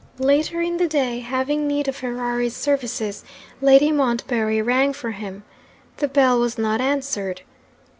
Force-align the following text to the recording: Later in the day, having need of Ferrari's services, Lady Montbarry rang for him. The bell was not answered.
Later 0.17 0.61
in 0.61 0.77
the 0.77 0.87
day, 0.87 1.19
having 1.19 1.67
need 1.67 1.87
of 1.87 1.97
Ferrari's 1.97 2.55
services, 2.55 3.23
Lady 3.61 3.91
Montbarry 3.91 4.59
rang 4.59 4.93
for 4.93 5.11
him. 5.11 5.43
The 5.97 6.07
bell 6.07 6.39
was 6.39 6.57
not 6.57 6.81
answered. 6.81 7.43